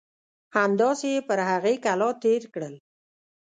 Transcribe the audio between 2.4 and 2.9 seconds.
کړل.